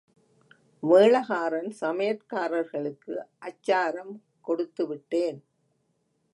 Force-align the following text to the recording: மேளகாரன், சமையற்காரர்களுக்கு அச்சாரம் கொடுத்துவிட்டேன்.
மேளகாரன், 0.83 1.69
சமையற்காரர்களுக்கு 1.81 3.13
அச்சாரம் 3.39 4.13
கொடுத்துவிட்டேன். 4.47 5.39